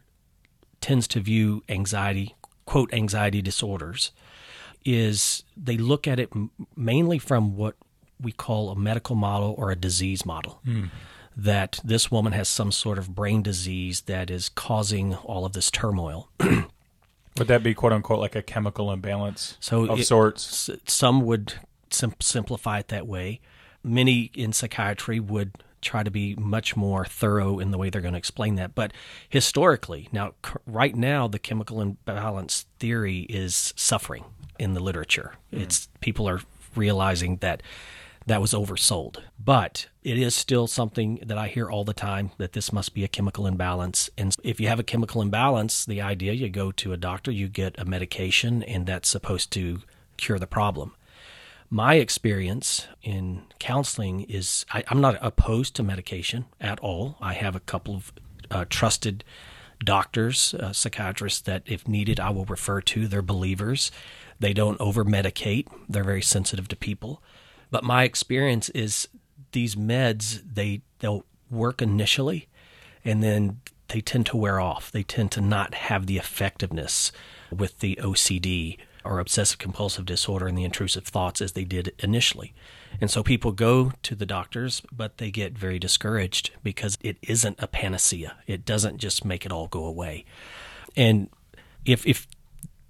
tends 0.80 1.06
to 1.08 1.20
view 1.20 1.62
anxiety, 1.68 2.34
quote, 2.64 2.90
anxiety 2.94 3.42
disorders, 3.42 4.12
is 4.82 5.44
they 5.54 5.76
look 5.76 6.08
at 6.08 6.18
it 6.18 6.32
mainly 6.74 7.18
from 7.18 7.54
what 7.54 7.76
we 8.20 8.32
call 8.32 8.70
a 8.70 8.76
medical 8.76 9.14
model 9.16 9.54
or 9.58 9.70
a 9.70 9.76
disease 9.76 10.24
model. 10.26 10.60
Hmm. 10.64 10.86
That 11.36 11.78
this 11.84 12.10
woman 12.10 12.32
has 12.32 12.48
some 12.48 12.72
sort 12.72 12.98
of 12.98 13.14
brain 13.14 13.42
disease 13.42 14.00
that 14.02 14.28
is 14.28 14.48
causing 14.48 15.14
all 15.14 15.44
of 15.44 15.52
this 15.52 15.70
turmoil. 15.70 16.28
Would 16.40 17.46
that 17.46 17.62
be 17.62 17.74
quote 17.74 17.92
unquote 17.92 18.18
like 18.18 18.34
a 18.34 18.42
chemical 18.42 18.90
imbalance 18.90 19.56
So 19.60 19.84
of 19.88 20.00
it- 20.00 20.06
sorts? 20.06 20.68
Some 20.86 21.20
would 21.26 21.54
sim- 21.90 22.14
simplify 22.20 22.80
it 22.80 22.88
that 22.88 23.06
way. 23.06 23.40
Many 23.84 24.32
in 24.34 24.52
psychiatry 24.52 25.20
would 25.20 25.52
try 25.80 26.02
to 26.02 26.10
be 26.10 26.34
much 26.34 26.76
more 26.76 27.04
thorough 27.04 27.60
in 27.60 27.70
the 27.70 27.78
way 27.78 27.88
they're 27.88 28.00
going 28.02 28.14
to 28.14 28.18
explain 28.18 28.56
that. 28.56 28.74
But 28.74 28.92
historically, 29.28 30.08
now, 30.10 30.32
c- 30.44 30.54
right 30.66 30.96
now, 30.96 31.28
the 31.28 31.38
chemical 31.38 31.80
imbalance 31.80 32.66
theory 32.80 33.20
is 33.28 33.72
suffering 33.76 34.24
in 34.58 34.74
the 34.74 34.80
literature. 34.80 35.34
Hmm. 35.52 35.60
It's 35.60 35.88
people 36.00 36.28
are 36.28 36.40
realizing 36.74 37.36
that 37.36 37.62
that 38.28 38.40
was 38.40 38.52
oversold. 38.52 39.18
But 39.42 39.88
it 40.02 40.18
is 40.18 40.34
still 40.34 40.66
something 40.66 41.20
that 41.24 41.38
I 41.38 41.48
hear 41.48 41.70
all 41.70 41.84
the 41.84 41.94
time 41.94 42.30
that 42.38 42.52
this 42.52 42.72
must 42.72 42.94
be 42.94 43.04
a 43.04 43.08
chemical 43.08 43.46
imbalance. 43.46 44.10
And 44.16 44.36
if 44.44 44.60
you 44.60 44.68
have 44.68 44.78
a 44.78 44.84
chemical 44.84 45.22
imbalance, 45.22 45.84
the 45.84 46.00
idea 46.00 46.32
you 46.32 46.48
go 46.48 46.70
to 46.72 46.92
a 46.92 46.96
doctor, 46.96 47.30
you 47.30 47.48
get 47.48 47.78
a 47.78 47.84
medication, 47.84 48.62
and 48.62 48.86
that's 48.86 49.08
supposed 49.08 49.50
to 49.52 49.80
cure 50.16 50.38
the 50.38 50.46
problem. 50.46 50.94
My 51.70 51.94
experience 51.94 52.86
in 53.02 53.42
counseling 53.58 54.22
is 54.22 54.64
I, 54.72 54.84
I'm 54.88 55.00
not 55.00 55.18
opposed 55.20 55.74
to 55.76 55.82
medication 55.82 56.46
at 56.60 56.78
all. 56.80 57.16
I 57.20 57.34
have 57.34 57.56
a 57.56 57.60
couple 57.60 57.96
of 57.96 58.12
uh, 58.50 58.64
trusted 58.68 59.24
doctors, 59.84 60.54
uh, 60.54 60.72
psychiatrists 60.72 61.40
that, 61.42 61.62
if 61.66 61.86
needed, 61.86 62.18
I 62.20 62.30
will 62.30 62.46
refer 62.46 62.80
to. 62.80 63.06
They're 63.06 63.22
believers. 63.22 63.90
They 64.40 64.52
don't 64.52 64.80
over 64.80 65.04
medicate, 65.04 65.66
they're 65.88 66.04
very 66.04 66.22
sensitive 66.22 66.68
to 66.68 66.76
people. 66.76 67.22
But 67.70 67.84
my 67.84 68.04
experience 68.04 68.68
is 68.70 69.08
these 69.52 69.74
meds, 69.74 70.42
they, 70.54 70.82
they'll 71.00 71.24
work 71.50 71.80
initially 71.82 72.48
and 73.04 73.22
then 73.22 73.60
they 73.88 74.00
tend 74.00 74.26
to 74.26 74.36
wear 74.36 74.60
off. 74.60 74.90
They 74.90 75.02
tend 75.02 75.32
to 75.32 75.40
not 75.40 75.74
have 75.74 76.06
the 76.06 76.18
effectiveness 76.18 77.10
with 77.50 77.78
the 77.80 77.98
OCD 78.02 78.78
or 79.04 79.18
obsessive 79.18 79.58
compulsive 79.58 80.04
disorder 80.04 80.46
and 80.46 80.58
the 80.58 80.64
intrusive 80.64 81.04
thoughts 81.04 81.40
as 81.40 81.52
they 81.52 81.64
did 81.64 81.94
initially. 82.00 82.52
And 83.00 83.10
so 83.10 83.22
people 83.22 83.52
go 83.52 83.92
to 84.02 84.14
the 84.14 84.26
doctors, 84.26 84.82
but 84.92 85.18
they 85.18 85.30
get 85.30 85.56
very 85.56 85.78
discouraged 85.78 86.50
because 86.62 86.98
it 87.02 87.16
isn't 87.22 87.56
a 87.58 87.66
panacea. 87.66 88.36
It 88.46 88.64
doesn't 88.64 88.98
just 88.98 89.24
make 89.24 89.46
it 89.46 89.52
all 89.52 89.68
go 89.68 89.84
away. 89.84 90.24
And 90.96 91.30
if 91.86 92.06
if 92.06 92.26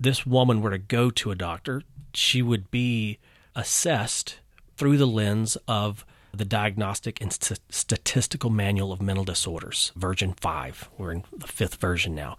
this 0.01 0.27
woman 0.27 0.61
were 0.61 0.71
to 0.71 0.79
go 0.79 1.11
to 1.11 1.31
a 1.31 1.37
doctor, 1.37 1.83
she 2.15 2.43
would 2.43 2.71
be 2.71 3.19
assessed 3.55 4.39
through 4.79 4.97
the 4.97 5.07
lens 5.07 5.59
of 5.67 6.07
the 6.33 6.45
Diagnostic 6.45 7.21
and 7.21 7.33
St- 7.33 7.61
Statistical 7.69 8.49
Manual 8.49 8.93
of 8.93 9.03
Mental 9.03 9.25
Disorders, 9.25 9.91
version 9.97 10.35
5. 10.35 10.89
We're 10.97 11.13
in 11.13 11.25
the 11.37 11.49
fifth 11.49 11.75
version 11.75 12.15
now. 12.15 12.39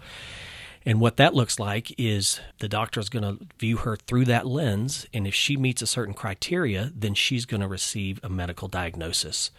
And 0.86 1.02
what 1.02 1.18
that 1.18 1.36
looks 1.36 1.60
like 1.60 1.94
is 2.00 2.40
the 2.60 2.70
doctor 2.70 3.02
is 3.02 3.10
going 3.10 3.24
to 3.24 3.46
view 3.60 3.78
her 3.78 3.98
through 3.98 4.26
that 4.26 4.48
lens. 4.48 5.06
And 5.14 5.28
if 5.28 5.36
she 5.36 5.58
meets 5.58 5.82
a 5.82 5.88
certain 5.88 6.14
criteria, 6.14 6.94
then 6.96 7.14
she's 7.14 7.46
going 7.46 7.62
to 7.62 7.68
receive 7.68 8.22
a 8.24 8.30
medical 8.30 8.70
diagnosis. 8.70 9.52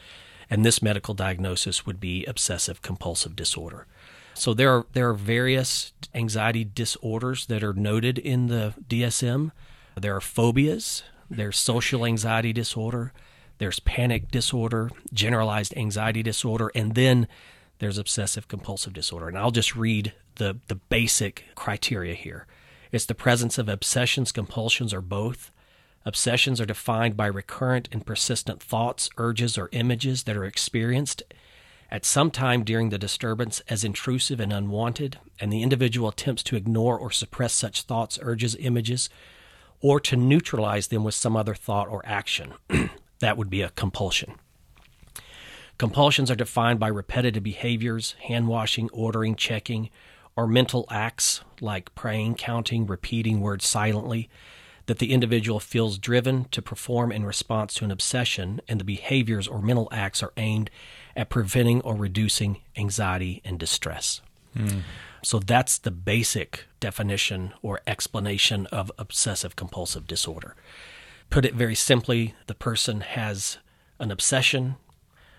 And 0.49 0.65
this 0.65 0.83
medical 0.83 1.13
diagnosis 1.13 1.85
would 1.85 2.01
be 2.01 2.25
obsessive 2.25 2.81
compulsive 2.81 3.37
disorder. 3.37 3.87
So 4.33 4.55
there 4.55 4.71
are 4.73 4.87
there 4.95 5.11
are 5.11 5.15
various 5.15 5.93
anxiety 6.15 6.65
disorders 6.65 7.45
that 7.47 7.63
are 7.63 7.75
noted 7.75 8.19
in 8.19 8.47
the 8.47 8.73
DSM. 8.89 9.51
There 9.97 10.17
are 10.17 10.21
phobias, 10.21 11.03
there's 11.31 11.57
social 11.57 12.05
anxiety 12.05 12.53
disorder, 12.53 13.13
there's 13.59 13.79
panic 13.79 14.31
disorder, 14.31 14.91
generalized 15.13 15.77
anxiety 15.77 16.23
disorder, 16.23 16.71
and 16.75 16.95
then 16.95 17.29
there's 17.79 17.99
obsessive 17.99 18.49
compulsive 18.49 18.93
disorder. 18.93 19.29
And 19.29 19.39
I'll 19.39 19.51
just 19.51 19.77
read 19.77 20.13
the, 20.37 20.59
the 20.69 20.75
basic 20.75 21.45
criteria 21.55 22.15
here. 22.15 22.47
It's 22.91 23.07
the 23.07 23.15
presence 23.15 23.59
of 23.59 23.69
obsessions, 23.69 24.33
compulsions, 24.33 24.93
or 24.93 25.01
both. 25.01 25.51
Obsessions 26.05 26.61
are 26.61 26.67
defined 26.67 27.17
by 27.17 27.27
recurrent 27.27 27.89
and 27.93 28.05
persistent 28.05 28.63
thoughts, 28.63 29.11
urges, 29.19 29.57
or 29.59 29.69
images 29.73 30.25
that 30.25 30.37
are 30.37 30.45
experienced 30.45 31.23
at 31.91 32.05
some 32.05 32.31
time 32.31 32.65
during 32.65 32.91
the 32.91 32.99
disturbance 32.99 33.61
as 33.69 33.85
intrusive 33.85 34.41
and 34.41 34.53
unwanted, 34.53 35.19
and 35.41 35.53
the 35.53 35.63
individual 35.63 36.09
attempts 36.09 36.43
to 36.45 36.57
ignore 36.57 36.99
or 36.99 37.11
suppress 37.11 37.53
such 37.53 37.83
thoughts, 37.83 38.19
urges, 38.23 38.57
images, 38.57 39.11
or 39.81 40.01
to 40.01 40.17
neutralize 40.17 40.89
them 40.89 41.05
with 41.05 41.15
some 41.15 41.37
other 41.37 41.55
thought 41.55 41.89
or 41.89 42.03
action. 42.05 42.55
that 43.21 43.37
would 43.37 43.51
be 43.51 43.63
a 43.63 43.71
compulsion. 43.71 44.35
Compulsions 45.79 46.31
are 46.31 46.37
defined 46.37 46.79
by 46.79 46.89
repetitive 46.89 47.43
behaviors, 47.43 48.13
hand 48.25 48.49
washing, 48.49 48.91
ordering, 48.93 49.35
checking, 49.35 49.89
or 50.37 50.47
mental 50.47 50.87
acts 50.91 51.41
like 51.61 51.95
praying, 51.95 52.35
counting, 52.35 52.87
repeating 52.87 53.41
words 53.41 53.67
silently 53.67 54.29
that 54.87 54.99
the 54.99 55.13
individual 55.13 55.61
feels 55.61 55.99
driven 55.99 56.45
to 56.51 56.61
perform 56.61 57.13
in 57.13 57.25
response 57.25 57.75
to 57.75 57.85
an 57.85 57.91
obsession, 57.91 58.61
and 58.67 58.81
the 58.81 58.85
behaviors 58.85 59.47
or 59.47 59.63
mental 59.63 59.89
acts 59.93 60.23
are 60.23 60.33
aimed 60.37 60.69
at 61.15 61.29
preventing 61.29 61.81
or 61.83 61.95
reducing 61.95 62.61
anxiety 62.77 63.41
and 63.45 63.59
distress. 63.59 64.21
Hmm. 64.57 64.81
So 65.23 65.39
that's 65.39 65.79
the 65.79 65.91
basic 65.91 66.67
definition 66.81 67.53
or 67.63 67.81
explanation 67.87 68.67
of 68.67 68.91
obsessive 68.99 69.57
compulsive 69.57 70.07
disorder. 70.07 70.55
Put 71.29 71.45
it 71.45 71.55
very 71.55 71.75
simply, 71.75 72.35
the 72.47 72.55
person 72.55 73.03
has 73.03 73.59
an 73.99 74.11
obsession. 74.11 74.77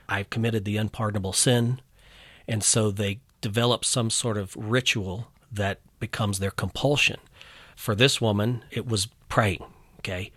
I've 0.07 0.29
committed 0.29 0.65
the 0.65 0.77
unpardonable 0.77 1.33
sin. 1.33 1.81
And 2.47 2.63
so 2.63 2.91
they 2.91 3.19
develop 3.41 3.83
some 3.83 4.09
sort 4.09 4.37
of 4.37 4.55
ritual 4.55 5.29
that 5.51 5.79
becomes 5.99 6.39
their 6.39 6.51
compulsion. 6.51 7.19
For 7.75 7.95
this 7.95 8.21
woman, 8.21 8.63
it 8.69 8.85
was 8.85 9.07
praying, 9.29 9.63
okay? 9.99 10.31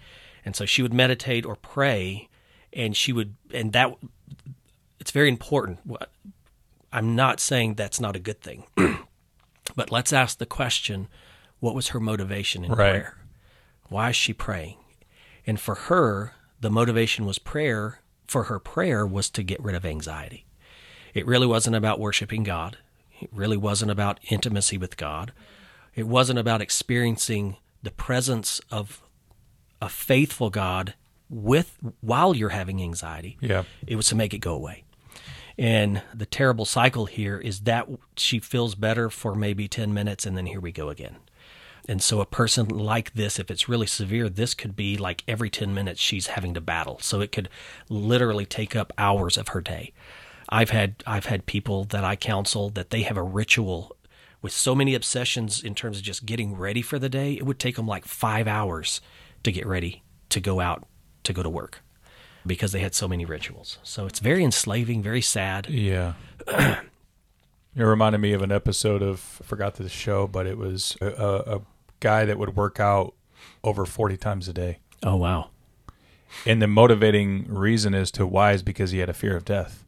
And 0.44 0.56
so 0.56 0.64
she 0.64 0.82
would 0.82 0.94
meditate 0.94 1.44
or 1.44 1.56
pray, 1.56 2.28
and 2.72 2.96
she 2.96 3.12
would, 3.12 3.34
and 3.52 3.72
that, 3.72 3.94
it's 4.98 5.10
very 5.10 5.28
important. 5.28 5.80
I'm 6.92 7.14
not 7.14 7.40
saying 7.40 7.74
that's 7.74 8.00
not 8.00 8.16
a 8.16 8.20
good 8.20 8.40
thing, 8.40 8.64
but 9.76 9.90
let's 9.90 10.12
ask 10.12 10.38
the 10.38 10.47
question 10.47 11.09
what 11.61 11.75
was 11.75 11.88
her 11.88 12.00
motivation 12.00 12.64
in 12.64 12.71
Right. 12.71 12.76
prayer? 12.76 13.18
Why 13.88 14.11
is 14.11 14.16
she 14.16 14.33
praying? 14.33 14.76
And 15.47 15.59
for 15.61 15.75
her, 15.75 16.35
the 16.61 16.71
motivation 16.71 17.25
was 17.26 17.38
prayer. 17.38 18.00
For 18.26 18.44
her, 18.44 18.59
prayer 18.59 19.06
was 19.06 19.30
to 19.30 19.42
get 19.42 19.62
rid 19.62 19.75
of 19.75 19.85
anxiety. 19.85 20.44
It 21.14 21.26
really 21.26 21.47
wasn't 21.47 21.76
about 21.76 22.00
worshiping 22.00 22.42
God. 22.42 22.78
It 23.21 23.30
really 23.33 23.56
wasn't 23.56 23.90
about 23.90 24.18
intimacy 24.30 24.76
with 24.78 24.97
God. 24.97 25.33
It 25.94 26.06
wasn't 26.06 26.38
about 26.38 26.61
experiencing 26.61 27.56
the 27.83 27.90
presence 27.90 28.61
of 28.71 29.00
a 29.80 29.88
faithful 29.88 30.50
God 30.50 30.94
with 31.30 31.78
while 32.00 32.35
you're 32.35 32.49
having 32.50 32.83
anxiety. 32.83 33.37
Yeah. 33.40 33.64
It 33.87 33.97
was 33.97 34.06
to 34.09 34.16
make 34.16 34.35
it 34.35 34.38
go 34.38 34.54
away. 34.54 34.83
And 35.58 36.02
the 36.12 36.26
terrible 36.26 36.64
cycle 36.64 37.06
here 37.06 37.38
is 37.38 37.61
that 37.61 37.88
she 38.16 38.40
feels 38.40 38.75
better 38.75 39.08
for 39.08 39.34
maybe 39.34 39.68
10 39.68 39.94
minutes 39.94 40.26
and 40.26 40.37
then 40.37 40.46
here 40.46 40.61
we 40.61 40.73
go 40.73 40.88
again. 40.88 41.16
And 41.87 42.02
so 42.02 42.20
a 42.20 42.26
person 42.26 42.66
like 42.68 43.12
this, 43.12 43.38
if 43.38 43.50
it's 43.50 43.68
really 43.68 43.87
severe, 43.87 44.28
this 44.28 44.54
could 44.54 44.75
be 44.75 44.96
like 44.96 45.23
every 45.28 45.50
10 45.50 45.75
minutes 45.75 46.00
she's 46.00 46.28
having 46.28 46.54
to 46.54 46.61
battle. 46.61 46.99
So 47.00 47.20
it 47.20 47.30
could 47.30 47.49
literally 47.88 48.46
take 48.46 48.75
up 48.75 48.92
hours 48.96 49.37
of 49.37 49.49
her 49.49 49.61
day. 49.61 49.92
I've 50.49 50.70
had 50.70 50.96
I've 51.06 51.26
had 51.26 51.46
people 51.46 51.84
that 51.84 52.04
I 52.04 52.16
counsel 52.16 52.70
that 52.70 52.90
they 52.90 53.02
have 53.02 53.16
a 53.16 53.23
ritual 53.23 53.96
with 54.42 54.52
so 54.52 54.75
many 54.75 54.94
obsessions 54.94 55.62
in 55.62 55.75
terms 55.75 55.99
of 55.99 56.02
just 56.02 56.26
getting 56.26 56.56
ready 56.56 56.82
for 56.82 56.99
the 56.99 57.08
day. 57.08 57.34
It 57.34 57.46
would 57.46 57.58
take 57.58 57.76
them 57.76 57.87
like 57.87 58.04
5 58.04 58.46
hours 58.46 59.00
to 59.42 59.52
get 59.52 59.66
ready 59.66 60.02
to 60.30 60.40
go 60.40 60.61
out 60.61 60.87
to 61.23 61.32
go 61.32 61.42
to 61.42 61.50
work 61.50 61.83
because 62.46 62.72
they 62.72 62.80
had 62.80 62.94
so 62.94 63.08
many 63.08 63.24
rituals. 63.24 63.78
So 63.82 64.06
it's 64.06 64.18
very 64.18 64.44
enslaving, 64.44 65.02
very 65.02 65.20
sad. 65.22 65.68
Yeah. 65.68 66.14
it 66.48 66.78
reminded 67.76 68.18
me 68.18 68.32
of 68.32 68.42
an 68.42 68.52
episode 68.52 69.02
of 69.02 69.40
I 69.42 69.46
forgot 69.46 69.74
the 69.74 69.88
show, 69.88 70.26
but 70.26 70.46
it 70.46 70.58
was 70.58 70.96
a, 71.00 71.06
a, 71.06 71.60
guy 72.00 72.26
that 72.26 72.38
would 72.38 72.54
work 72.54 72.78
out 72.78 73.14
over 73.62 73.86
forty 73.86 74.16
times 74.18 74.46
a 74.46 74.52
day, 74.52 74.78
Oh 75.02 75.16
wow. 75.16 75.48
and 76.44 76.60
the 76.60 76.66
motivating 76.66 77.46
reason 77.48 77.94
as 77.94 78.10
to 78.10 78.26
why 78.26 78.52
is 78.52 78.62
because 78.62 78.90
he 78.90 78.98
had 78.98 79.08
a 79.08 79.14
fear 79.14 79.34
of 79.36 79.44
death. 79.46 79.84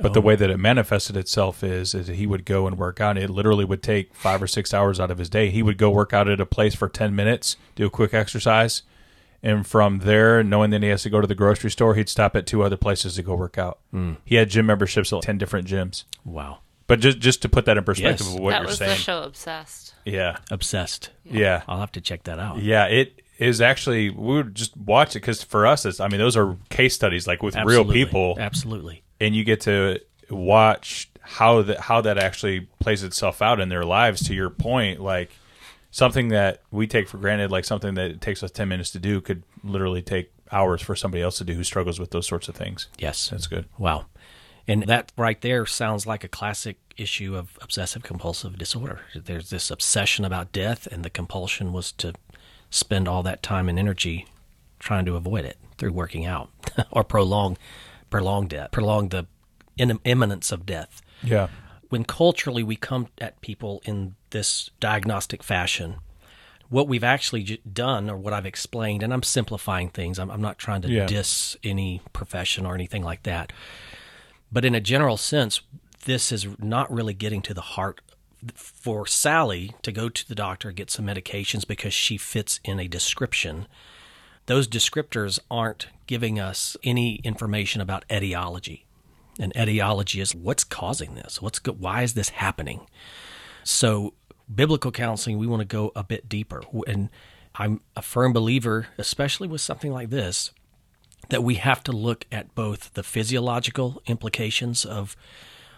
But 0.00 0.12
Oh. 0.12 0.14
the 0.14 0.20
way 0.20 0.36
that 0.36 0.50
it 0.50 0.58
manifested 0.58 1.16
itself 1.16 1.64
is, 1.64 1.94
is 1.94 2.06
that 2.06 2.14
he 2.14 2.28
would 2.28 2.44
go 2.44 2.68
and 2.68 2.78
work 2.78 3.00
out. 3.00 3.18
It 3.18 3.28
literally 3.30 3.64
would 3.64 3.82
take 3.82 4.14
five 4.14 4.40
or 4.40 4.46
six 4.46 4.72
hours 4.72 5.00
out 5.00 5.10
of 5.10 5.18
his 5.18 5.28
day. 5.28 5.50
He 5.50 5.64
would 5.64 5.78
go 5.78 5.90
work 5.90 6.12
out 6.12 6.28
at 6.28 6.40
a 6.40 6.46
place 6.46 6.76
for 6.76 6.88
ten 6.88 7.16
minutes, 7.16 7.56
do 7.74 7.86
a 7.86 7.90
quick 7.90 8.14
exercise, 8.14 8.82
and 9.42 9.66
from 9.66 10.00
there, 10.00 10.42
knowing 10.42 10.70
that 10.70 10.82
he 10.82 10.88
has 10.88 11.02
to 11.04 11.10
go 11.10 11.20
to 11.20 11.26
the 11.26 11.34
grocery 11.34 11.70
store, 11.70 11.94
he'd 11.94 12.08
stop 12.08 12.34
at 12.36 12.46
two 12.46 12.62
other 12.62 12.76
places 12.76 13.14
to 13.16 13.22
go 13.22 13.34
work 13.34 13.58
out. 13.58 13.78
Hmm. 13.92 14.14
He 14.24 14.34
had 14.36 14.50
gym 14.50 14.66
memberships 14.66 15.12
at 15.12 15.22
ten 15.22 15.38
different 15.38 15.66
gyms. 15.68 16.04
Wow. 16.24 16.58
But 16.86 17.00
just 17.00 17.18
just 17.18 17.42
to 17.42 17.48
put 17.48 17.66
that 17.66 17.76
in 17.76 17.84
perspective 17.84 18.26
Yes. 18.26 18.34
of 18.34 18.40
what 18.40 18.50
that 18.50 18.60
you're 18.60 18.66
was 18.68 18.78
saying, 18.78 18.90
the 18.92 18.96
show 18.96 19.22
Obsessed. 19.22 19.94
yeah, 20.06 20.38
Obsessed. 20.50 21.10
yeah, 21.24 21.62
I'll 21.68 21.80
have 21.80 21.92
to 21.92 22.00
check 22.00 22.22
that 22.24 22.38
out. 22.38 22.62
yeah. 22.62 22.86
It 22.86 23.20
is 23.38 23.60
actually 23.60 24.10
we 24.10 24.34
would 24.36 24.54
just 24.54 24.76
watch 24.76 25.10
it 25.14 25.20
because 25.20 25.42
for 25.42 25.66
us, 25.66 25.84
it's 25.86 26.00
I 26.00 26.08
mean 26.08 26.18
those 26.18 26.36
are 26.36 26.56
case 26.70 26.94
studies 26.94 27.26
like 27.26 27.42
with 27.42 27.56
Absolutely. 27.56 27.94
real 27.96 28.04
people, 28.06 28.36
Absolutely. 28.40 29.02
and 29.20 29.36
you 29.36 29.44
get 29.44 29.60
to 29.62 30.00
watch 30.30 31.10
how 31.20 31.62
that 31.62 31.78
how 31.80 32.00
that 32.00 32.16
actually 32.18 32.60
plays 32.80 33.02
itself 33.04 33.42
out 33.42 33.60
in 33.60 33.68
their 33.68 33.84
lives. 33.84 34.26
To 34.28 34.34
your 34.34 34.50
point, 34.50 35.00
like 35.00 35.30
something 35.90 36.28
that 36.28 36.62
we 36.70 36.86
take 36.86 37.08
for 37.08 37.18
granted, 37.18 37.50
like 37.50 37.64
something 37.64 37.94
that 37.94 38.10
it 38.10 38.20
takes 38.20 38.42
us 38.42 38.50
ten 38.50 38.68
minutes 38.68 38.90
to 38.92 38.98
do, 38.98 39.20
could 39.20 39.42
literally 39.62 40.02
take 40.02 40.32
hours 40.50 40.80
for 40.82 40.96
somebody 40.96 41.22
else 41.22 41.38
to 41.38 41.44
do 41.44 41.54
who 41.54 41.64
struggles 41.64 41.98
with 42.00 42.10
those 42.10 42.26
sorts 42.26 42.48
of 42.48 42.54
things. 42.54 42.88
Yes. 42.98 43.28
That's 43.28 43.46
good. 43.46 43.66
Wow. 43.78 44.06
And 44.66 44.82
that 44.84 45.12
right 45.16 45.40
there 45.40 45.64
sounds 45.64 46.06
like 46.06 46.24
a 46.24 46.28
classic 46.28 46.76
issue 46.98 47.36
of 47.36 47.58
obsessive 47.62 48.02
compulsive 48.02 48.58
disorder. 48.58 49.00
There's 49.14 49.50
this 49.50 49.70
obsession 49.70 50.24
about 50.24 50.52
death, 50.52 50.86
and 50.86 51.04
the 51.04 51.10
compulsion 51.10 51.72
was 51.72 51.92
to 51.92 52.12
spend 52.70 53.08
all 53.08 53.22
that 53.22 53.42
time 53.42 53.68
and 53.68 53.78
energy 53.78 54.26
trying 54.78 55.06
to 55.06 55.16
avoid 55.16 55.44
it 55.44 55.56
through 55.78 55.92
working 55.92 56.26
out 56.26 56.50
or 56.90 57.02
prolong, 57.02 57.56
prolong 58.10 58.46
death, 58.46 58.70
prolong 58.70 59.08
the 59.08 59.26
in- 59.78 60.00
imminence 60.04 60.52
of 60.52 60.66
death. 60.66 61.00
Yeah. 61.22 61.48
When 61.88 62.04
culturally 62.04 62.62
we 62.62 62.76
come 62.76 63.08
at 63.18 63.40
people 63.40 63.80
in 63.84 64.14
this 64.30 64.70
diagnostic 64.80 65.42
fashion, 65.42 65.96
what 66.68 66.86
we've 66.86 67.04
actually 67.04 67.60
done, 67.72 68.10
or 68.10 68.16
what 68.16 68.34
I've 68.34 68.44
explained, 68.44 69.02
and 69.02 69.12
I'm 69.12 69.22
simplifying 69.22 69.88
things. 69.88 70.18
I'm, 70.18 70.30
I'm 70.30 70.42
not 70.42 70.58
trying 70.58 70.82
to 70.82 70.88
Yeah. 70.90 71.06
diss 71.06 71.56
any 71.64 72.02
profession 72.12 72.66
or 72.66 72.74
anything 72.74 73.02
like 73.02 73.22
that. 73.22 73.52
But 74.52 74.64
in 74.66 74.74
a 74.74 74.80
general 74.80 75.16
sense, 75.16 75.60
this 76.04 76.30
is 76.30 76.46
not 76.58 76.92
really 76.92 77.14
getting 77.14 77.40
to 77.42 77.54
the 77.54 77.60
heart 77.62 78.00
for 78.54 79.06
Sally 79.06 79.72
to 79.82 79.90
go 79.90 80.08
to 80.08 80.28
the 80.28 80.34
doctor 80.34 80.70
get 80.70 80.90
some 80.90 81.06
medications 81.06 81.66
because 81.66 81.92
she 81.94 82.16
fits 82.16 82.60
in 82.64 82.78
a 82.78 82.86
description. 82.86 83.66
Those 84.46 84.68
descriptors 84.68 85.38
aren't 85.50 85.88
giving 86.06 86.38
us 86.38 86.76
any 86.84 87.16
information 87.24 87.80
about 87.80 88.04
etiology. 88.10 88.84
And 89.38 89.52
etiology 89.56 90.20
is 90.20 90.34
what's 90.34 90.64
causing 90.64 91.14
this? 91.14 91.40
What's 91.40 91.60
why 91.66 92.02
is 92.02 92.14
this 92.14 92.30
happening? 92.30 92.86
So, 93.62 94.14
biblical 94.52 94.90
counseling, 94.90 95.38
we 95.38 95.46
want 95.46 95.60
to 95.60 95.66
go 95.66 95.92
a 95.94 96.02
bit 96.02 96.28
deeper. 96.28 96.62
And 96.86 97.10
I'm 97.54 97.80
a 97.96 98.02
firm 98.02 98.32
believer, 98.32 98.88
especially 98.98 99.48
with 99.48 99.60
something 99.60 99.92
like 99.92 100.10
this, 100.10 100.52
that 101.28 101.44
we 101.44 101.56
have 101.56 101.82
to 101.84 101.92
look 101.92 102.24
at 102.32 102.54
both 102.54 102.94
the 102.94 103.02
physiological 103.02 104.02
implications 104.06 104.84
of 104.84 105.16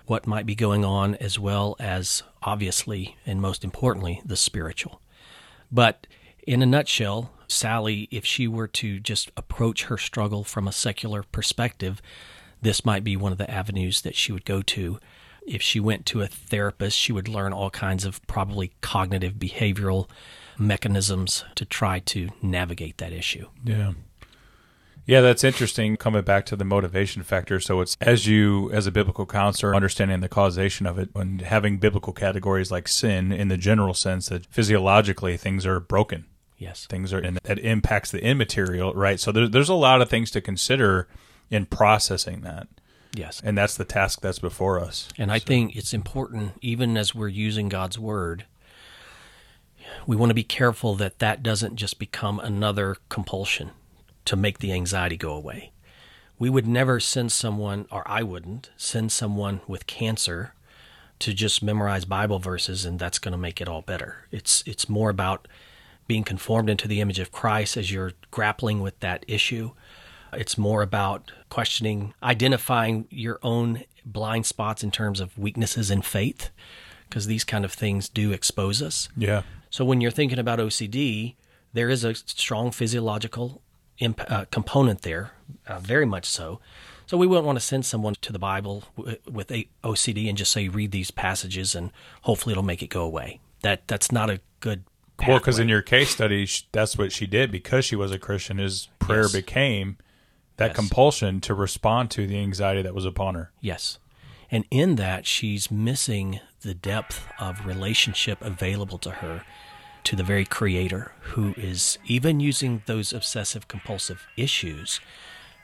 what 0.06 0.26
might 0.26 0.46
be 0.46 0.54
going 0.54 0.84
on, 0.84 1.14
as 1.16 1.38
well 1.38 1.76
as, 1.78 2.22
obviously, 2.42 3.16
and 3.26 3.40
most 3.40 3.64
importantly, 3.64 4.20
the 4.24 4.36
spiritual. 4.36 5.00
But 5.70 6.06
in 6.46 6.62
a 6.62 6.66
nutshell, 6.66 7.30
Sally, 7.48 8.08
if 8.10 8.24
she 8.24 8.48
were 8.48 8.68
to 8.68 9.00
just 9.00 9.30
approach 9.36 9.84
her 9.84 9.98
struggle 9.98 10.44
from 10.44 10.66
a 10.66 10.72
secular 10.72 11.22
perspective, 11.22 12.00
this 12.62 12.84
might 12.84 13.04
be 13.04 13.16
one 13.16 13.32
of 13.32 13.38
the 13.38 13.50
avenues 13.50 14.02
that 14.02 14.14
she 14.14 14.32
would 14.32 14.44
go 14.44 14.62
to. 14.62 14.98
If 15.46 15.62
she 15.62 15.80
went 15.80 16.06
to 16.06 16.22
a 16.22 16.26
therapist, 16.26 16.96
she 16.98 17.12
would 17.12 17.28
learn 17.28 17.52
all 17.52 17.70
kinds 17.70 18.04
of 18.04 18.24
probably 18.26 18.72
cognitive 18.80 19.34
behavioral 19.34 20.08
mechanisms 20.58 21.44
to 21.54 21.64
try 21.64 22.00
to 22.00 22.28
navigate 22.42 22.98
that 22.98 23.12
issue. 23.12 23.46
Yeah. 23.64 23.92
Yeah, 25.06 25.22
that's 25.22 25.42
interesting. 25.42 25.96
Coming 25.96 26.22
back 26.22 26.46
to 26.46 26.56
the 26.56 26.64
motivation 26.64 27.22
factor. 27.22 27.58
So 27.58 27.80
it's 27.80 27.96
as 28.00 28.26
you, 28.26 28.70
as 28.70 28.86
a 28.86 28.92
biblical 28.92 29.26
counselor, 29.26 29.74
understanding 29.74 30.20
the 30.20 30.28
causation 30.28 30.86
of 30.86 30.98
it 30.98 31.08
and 31.16 31.40
having 31.40 31.78
biblical 31.78 32.12
categories 32.12 32.70
like 32.70 32.86
sin 32.86 33.32
in 33.32 33.48
the 33.48 33.56
general 33.56 33.94
sense 33.94 34.28
that 34.28 34.46
physiologically 34.46 35.36
things 35.36 35.66
are 35.66 35.80
broken. 35.80 36.26
Yes. 36.58 36.86
Things 36.86 37.12
are, 37.12 37.18
and 37.18 37.38
that 37.42 37.58
impacts 37.58 38.10
the 38.10 38.22
immaterial, 38.22 38.92
right? 38.92 39.18
So 39.18 39.32
there, 39.32 39.48
there's 39.48 39.70
a 39.70 39.74
lot 39.74 40.02
of 40.02 40.10
things 40.10 40.30
to 40.32 40.40
consider 40.40 41.08
in 41.50 41.66
processing 41.66 42.42
that. 42.42 42.68
Yes. 43.12 43.40
And 43.44 43.58
that's 43.58 43.76
the 43.76 43.84
task 43.84 44.20
that's 44.20 44.38
before 44.38 44.78
us. 44.78 45.08
And 45.18 45.32
I 45.32 45.38
think 45.38 45.74
it's 45.74 45.92
important, 45.92 46.52
even 46.60 46.96
as 46.96 47.14
we're 47.14 47.28
using 47.28 47.68
God's 47.68 47.98
word, 47.98 48.44
we 50.06 50.16
want 50.16 50.30
to 50.30 50.34
be 50.34 50.44
careful 50.44 50.94
that 50.96 51.18
that 51.18 51.42
doesn't 51.42 51.76
just 51.76 51.98
become 51.98 52.38
another 52.38 52.96
compulsion 53.08 53.70
to 54.26 54.36
make 54.36 54.58
the 54.58 54.72
anxiety 54.72 55.16
go 55.16 55.32
away. 55.32 55.72
We 56.38 56.48
would 56.48 56.66
never 56.66 57.00
send 57.00 57.32
someone, 57.32 57.86
or 57.90 58.06
I 58.06 58.22
wouldn't, 58.22 58.70
send 58.76 59.12
someone 59.12 59.60
with 59.66 59.86
cancer 59.86 60.54
to 61.18 61.34
just 61.34 61.62
memorize 61.62 62.04
Bible 62.04 62.38
verses 62.38 62.84
and 62.84 62.98
that's 62.98 63.18
going 63.18 63.32
to 63.32 63.38
make 63.38 63.60
it 63.60 63.68
all 63.68 63.82
better. 63.82 64.26
It's 64.30 64.62
it's 64.66 64.88
more 64.88 65.10
about 65.10 65.46
being 66.06 66.24
conformed 66.24 66.70
into 66.70 66.88
the 66.88 67.00
image 67.00 67.18
of 67.18 67.30
Christ 67.30 67.76
as 67.76 67.92
you're 67.92 68.12
grappling 68.30 68.80
with 68.80 68.98
that 69.00 69.24
issue. 69.28 69.72
It's 70.32 70.56
more 70.56 70.82
about 70.82 71.30
questioning, 71.50 72.14
identifying 72.22 73.06
your 73.10 73.38
own 73.42 73.84
blind 74.06 74.46
spots 74.46 74.82
in 74.82 74.90
terms 74.90 75.20
of 75.20 75.36
weaknesses 75.36 75.90
in 75.90 76.00
faith, 76.02 76.50
because 77.08 77.26
these 77.26 77.44
kind 77.44 77.64
of 77.64 77.72
things 77.72 78.08
do 78.08 78.32
expose 78.32 78.80
us. 78.80 79.08
Yeah. 79.16 79.42
So 79.68 79.84
when 79.84 80.00
you're 80.00 80.10
thinking 80.10 80.38
about 80.38 80.58
OCD, 80.58 81.34
there 81.72 81.88
is 81.90 82.04
a 82.04 82.14
strong 82.14 82.70
physiological 82.70 83.62
imp- 83.98 84.30
uh, 84.30 84.46
component 84.50 85.02
there, 85.02 85.32
uh, 85.66 85.78
very 85.80 86.06
much 86.06 86.24
so. 86.26 86.60
So 87.06 87.16
we 87.16 87.26
wouldn't 87.26 87.46
want 87.46 87.58
to 87.58 87.64
send 87.64 87.84
someone 87.84 88.14
to 88.22 88.32
the 88.32 88.38
Bible 88.38 88.84
w- 88.96 89.16
with 89.30 89.50
a 89.50 89.68
OCD 89.82 90.28
and 90.28 90.38
just 90.38 90.52
say 90.52 90.68
read 90.68 90.92
these 90.92 91.10
passages 91.10 91.74
and 91.74 91.90
hopefully 92.22 92.52
it'll 92.52 92.62
make 92.62 92.82
it 92.82 92.88
go 92.88 93.02
away. 93.02 93.40
That 93.62 93.86
that's 93.88 94.10
not 94.12 94.30
a 94.30 94.40
good. 94.60 94.84
Well, 95.26 95.38
because 95.38 95.58
in 95.58 95.68
your 95.68 95.82
case 95.82 96.10
study, 96.10 96.48
that's 96.72 96.96
what 96.96 97.12
she 97.12 97.26
did 97.26 97.50
because 97.52 97.84
she 97.84 97.94
was 97.96 98.10
a 98.12 98.18
Christian. 98.18 98.58
Is 98.58 98.88
prayer 99.00 99.22
Yes. 99.22 99.32
became 99.32 99.98
that 100.60 100.68
Yes. 100.68 100.76
compulsion 100.76 101.40
to 101.40 101.54
respond 101.54 102.10
to 102.12 102.26
the 102.26 102.38
anxiety 102.38 102.82
that 102.82 102.94
was 102.94 103.04
upon 103.06 103.34
her. 103.34 103.50
Yes. 103.60 103.98
And 104.50 104.64
in 104.70 104.96
that, 104.96 105.26
she's 105.26 105.70
missing 105.70 106.40
the 106.60 106.74
depth 106.74 107.26
of 107.38 107.64
relationship 107.66 108.42
available 108.42 108.98
to 108.98 109.10
her 109.10 109.42
to 110.04 110.16
the 110.16 110.22
very 110.22 110.44
creator 110.44 111.12
who 111.20 111.54
is 111.56 111.98
even 112.06 112.40
using 112.40 112.82
those 112.86 113.12
obsessive 113.12 113.68
compulsive 113.68 114.26
issues 114.36 115.00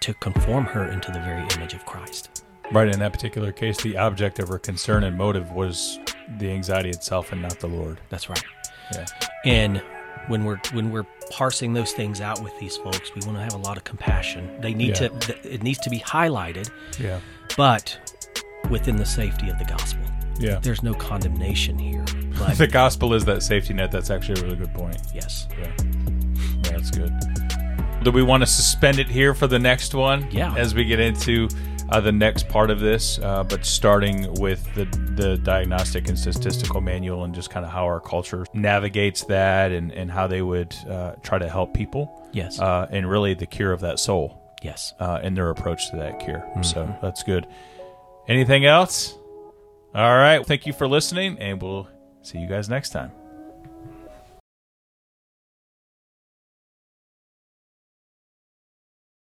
to 0.00 0.14
conform 0.14 0.64
her 0.66 0.84
into 0.90 1.10
the 1.12 1.20
very 1.20 1.46
image 1.56 1.74
of 1.74 1.84
Christ. 1.84 2.42
Right. 2.72 2.88
In 2.88 2.98
that 3.00 3.12
particular 3.12 3.52
case, 3.52 3.80
the 3.82 3.96
object 3.98 4.38
of 4.38 4.48
her 4.48 4.58
concern 4.58 5.04
and 5.04 5.16
motive 5.16 5.50
was 5.52 5.98
the 6.38 6.50
anxiety 6.50 6.90
itself 6.90 7.32
and 7.32 7.42
not 7.42 7.60
the 7.60 7.68
Lord. 7.68 8.00
That's 8.08 8.28
right. 8.28 8.42
Yeah. 8.94 9.06
And 9.44 9.82
when 10.28 10.44
we're 10.44 10.60
when 10.72 10.90
we're 10.90 11.06
parsing 11.30 11.72
those 11.72 11.92
things 11.92 12.20
out 12.20 12.42
with 12.42 12.56
these 12.58 12.76
folks, 12.76 13.14
we 13.14 13.20
want 13.26 13.36
to 13.38 13.42
have 13.42 13.54
a 13.54 13.58
lot 13.58 13.76
of 13.76 13.84
compassion. 13.84 14.60
They 14.60 14.74
need 14.74 14.88
Yeah. 15.00 15.08
to 15.08 15.18
th- 15.20 15.38
it 15.44 15.62
needs 15.62 15.78
to 15.80 15.90
be 15.90 15.98
highlighted, 16.00 16.70
Yeah. 16.98 17.20
but 17.56 17.98
within 18.70 18.96
the 18.96 19.06
safety 19.06 19.48
of 19.48 19.58
the 19.58 19.64
gospel. 19.64 20.02
Yeah. 20.38 20.58
There's 20.60 20.82
no 20.82 20.92
condemnation 20.94 21.78
here. 21.78 22.04
But 22.38 22.58
The 22.58 22.66
gospel 22.66 23.14
is 23.14 23.24
that 23.24 23.42
safety 23.42 23.72
net. 23.74 23.90
That's 23.90 24.10
actually 24.10 24.40
a 24.40 24.44
really 24.44 24.56
good 24.56 24.74
point. 24.74 24.98
yes. 25.14 25.46
Yeah. 25.58 25.66
Yeah, 26.64 26.72
that's 26.72 26.90
good. 26.90 27.12
Do 28.02 28.10
we 28.12 28.22
want 28.22 28.42
to 28.42 28.46
suspend 28.46 28.98
it 28.98 29.08
here 29.08 29.34
for 29.34 29.46
the 29.46 29.58
next 29.58 29.94
one? 29.94 30.28
Yeah. 30.30 30.54
As 30.54 30.74
we 30.74 30.84
get 30.84 31.00
into 31.00 31.48
uh, 31.90 32.00
the 32.00 32.12
next 32.12 32.48
part 32.48 32.70
of 32.70 32.80
this, 32.80 33.18
uh, 33.20 33.44
but 33.44 33.64
starting 33.64 34.32
with 34.40 34.72
the, 34.74 34.84
the 35.14 35.36
diagnostic 35.38 36.08
and 36.08 36.18
statistical 36.18 36.80
manual 36.80 37.24
and 37.24 37.34
just 37.34 37.50
kind 37.50 37.64
of 37.64 37.72
how 37.72 37.84
our 37.84 38.00
culture 38.00 38.44
navigates 38.52 39.24
that 39.24 39.72
and, 39.72 39.92
and 39.92 40.10
how 40.10 40.26
they 40.26 40.42
would 40.42 40.74
uh, 40.88 41.12
try 41.22 41.38
to 41.38 41.48
help 41.48 41.72
people 41.74 42.28
Yes. 42.32 42.58
uh, 42.60 42.86
and 42.90 43.08
really 43.08 43.34
the 43.34 43.46
cure 43.46 43.72
of 43.72 43.80
that 43.80 43.98
soul 43.98 44.42
yes. 44.62 44.92
uh, 44.98 45.20
and 45.22 45.36
their 45.36 45.50
approach 45.50 45.90
to 45.90 45.96
that 45.96 46.20
cure. 46.20 46.44
So 46.62 46.92
that's 47.00 47.22
good. 47.22 47.46
Anything 48.28 48.66
else? 48.66 49.16
All 49.94 50.16
right. 50.16 50.44
Thank 50.44 50.66
you 50.66 50.72
for 50.72 50.86
listening, 50.88 51.38
and 51.38 51.62
we'll 51.62 51.88
see 52.22 52.38
you 52.38 52.48
guys 52.48 52.68
next 52.68 52.90
time. 52.90 53.12